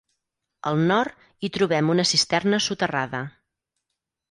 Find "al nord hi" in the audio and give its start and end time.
0.71-1.51